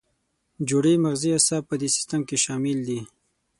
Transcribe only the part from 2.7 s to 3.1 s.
دي.